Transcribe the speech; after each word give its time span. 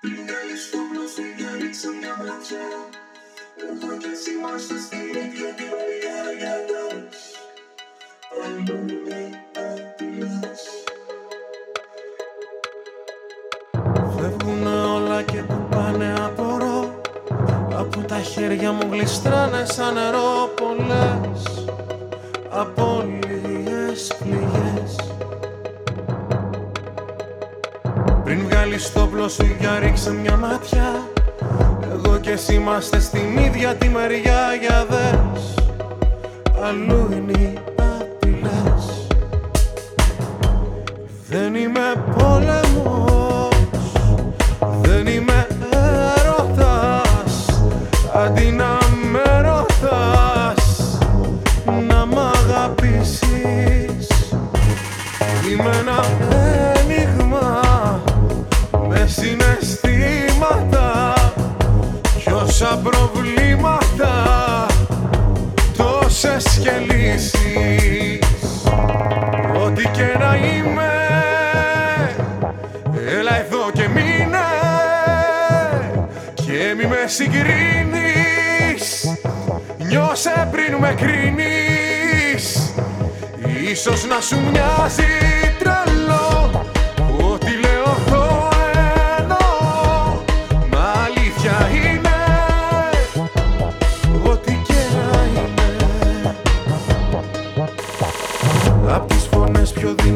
Πήγαινε 0.00 0.56
στο 0.64 0.78
πλούσιο 0.90 1.24
για 1.38 1.50
ρίξω 1.60 1.88
μια 2.00 2.14
ματιά 2.18 2.68
Εγώ 3.68 3.96
κι 4.00 4.10
εσύ 4.14 4.30
είμαστε 4.36 4.74
στην 4.84 5.08
ίδια 5.22 5.48
τη 5.56 5.64
μεριά 5.72 6.20
για 6.38 6.54
δες 6.68 7.20
Αλλού 8.44 8.78
είναι 8.88 9.44
απειλές. 9.66 10.62
Φεύγουνε 14.16 14.74
όλα 14.96 15.22
και 15.22 15.42
που 15.42 15.66
πάνε 15.70 16.14
απορώ. 16.26 17.00
Από 17.72 18.00
τα 18.00 18.18
χέρια 18.20 18.72
μου 18.72 18.88
γλιστράνε 18.90 19.64
σαν 19.64 19.94
νερό 19.94 20.50
πολλές. 20.56 21.66
Απόλυες 22.50 24.12
πληγές 24.18 24.47
Πριν 28.68 28.80
βγάλεις 28.80 28.92
το 28.92 29.06
πλώσου 29.06 29.46
για 29.60 29.78
ρίξε 29.78 30.12
μια 30.12 30.36
μάτια 30.36 31.08
Εγώ 31.92 32.18
και 32.18 32.30
εσύ 32.30 32.54
είμαστε 32.54 33.00
στην 33.00 33.36
ίδια 33.38 33.74
τη 33.74 33.88
μεριά 33.88 34.54
για 34.60 34.86
δες. 34.90 35.54
Αλλού 36.62 37.08
είναι 37.12 37.32
οι 37.32 37.58
απειλές 37.76 39.06
Δεν 41.28 41.54
είμαι 41.54 42.04
πόλεμος 42.18 43.56
Δεν 44.82 45.06
είμαι 45.06 45.46
έρωτας. 46.20 47.62
Αντί 48.14 48.50
να 48.50 48.78
με 49.12 49.40
ρωτάς 49.40 50.98
Να 51.88 52.06
μ' 52.06 52.18
αγαπήσεις. 52.18 54.08
Είμαι 55.50 55.70
ένα 55.80 56.02
κι 62.48 62.54
όσα 62.54 62.80
προβλήματα 62.82 64.12
τόσες 65.76 66.60
και 66.62 66.94
λύσεις 66.94 68.18
Ό,τι 69.64 69.82
και 69.82 70.16
να 70.18 70.36
είμαι 70.36 70.92
Έλα 73.18 73.40
εδώ 73.40 73.70
και 73.72 73.88
μείνε. 73.88 74.38
Και 76.34 76.74
μη 76.76 76.86
με 76.86 77.04
συγκρίνεις 77.06 77.98
Νιώσε 79.78 80.48
πριν 80.50 80.74
με 80.80 80.94
κρίνεις. 80.94 82.72
Ίσως 83.70 84.06
να 84.06 84.20
σου 84.20 84.36
μοιάζει 84.50 85.04
τρελό 85.58 85.77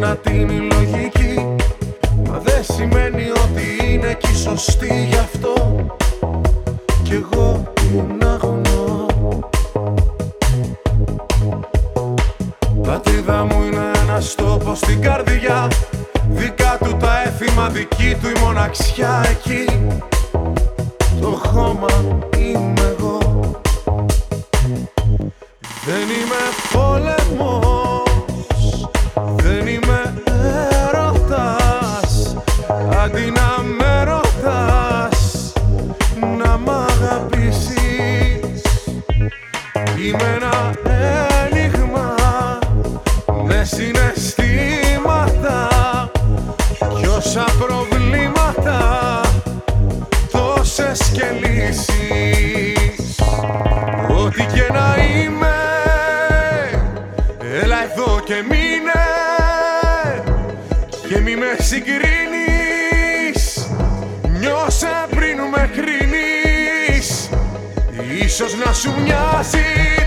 φωνές 0.03 0.19
πιο 0.23 0.33
δυνατή 0.33 0.41
είναι 0.41 0.53
η 0.53 0.71
λογική. 0.73 1.57
Μα 2.29 2.39
δεν 2.39 2.65
σημαίνει 2.65 3.31
ότι 3.31 3.93
είναι 3.93 4.17
και 4.21 4.29
η 4.33 4.37
σωστή 4.37 5.07
γι' 5.09 5.17
αυτό. 5.17 5.87
Κι 7.03 7.13
εγώ 7.13 7.73
την 7.75 8.29
αγωνώ 8.29 9.07
Πατρίδα 12.83 13.45
μου 13.45 13.63
είναι 13.63 13.91
ένας 14.03 14.35
τόπος 14.35 14.79
στην 14.79 15.01
καρδιά. 15.01 15.69
Δικά 16.31 16.79
του 16.85 16.97
τα 16.97 17.23
έθιμα, 17.23 17.69
δική 17.69 18.17
του 18.23 18.29
η 18.29 18.41
μοναξιά 18.41 19.25
εκεί. 19.31 19.65
Το 21.21 21.29
χώμα 21.29 22.21
είμαι 22.39 22.95
εγώ. 22.99 23.19
Δεν 25.85 26.03
είμαι 26.03 26.43
πόλεμος 26.73 27.62
Αντί 33.05 33.31
να 33.31 33.63
με 33.79 34.05
ρωτάς 34.05 35.53
Να 36.39 36.59
μ' 36.59 36.71
αγαπήσεις. 36.71 38.63
Είμαι 39.99 40.37
ένα 40.37 40.71
ένιγμα 41.51 42.15
με 43.45 43.65
συναισθήματα. 43.65 45.69
Κι 46.99 47.07
όσα 47.07 47.45
προβλήματα 47.59 49.21
τόσες 50.31 51.01
και 51.13 51.25
λύσεις. 51.43 53.21
Ό,τι 54.25 54.45
και 54.45 54.67
να 54.73 54.97
είμαι 55.03 55.55
έλα 57.63 57.83
εδώ 57.83 58.21
και 58.25 58.45
μείνε. 58.49 59.05
Και 61.09 61.21
μη 61.21 61.37
με 61.37 61.57
συγκρίνεις 61.59 62.22
κρίνεις 65.77 67.29
Ίσως 68.25 68.55
να 68.65 68.73
σου 68.73 68.93
μοιάζει 69.01 70.02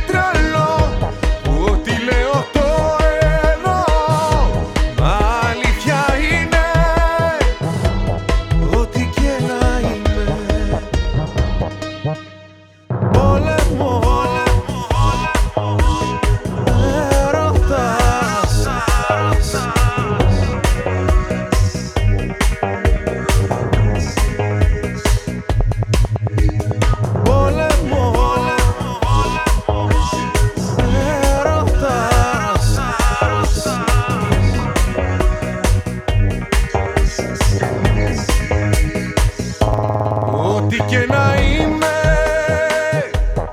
είμαι. 41.35 41.95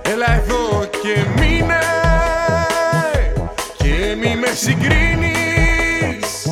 Έλα 0.02 0.32
εδώ 0.34 0.84
και 1.02 1.24
μείνε. 1.36 1.78
Και 3.76 4.16
μη 4.20 4.36
με 4.36 4.50
συγκρίνεις. 4.54 6.46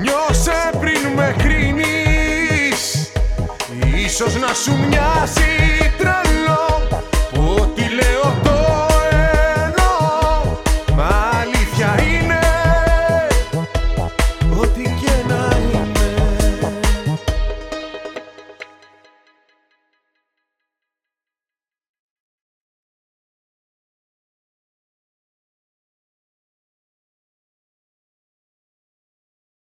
Νιώσε 0.00 0.70
πριν 0.80 1.00
με 1.16 1.34
κρίνεις. 1.38 3.12
Ίσως 4.04 4.36
να 4.36 4.54
σου 4.54 4.76
μοιάζει 4.88 5.77